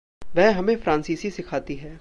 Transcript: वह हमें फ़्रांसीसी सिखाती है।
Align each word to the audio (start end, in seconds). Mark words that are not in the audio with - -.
वह 0.35 0.57
हमें 0.57 0.75
फ़्रांसीसी 0.75 1.29
सिखाती 1.29 1.75
है। 1.75 1.89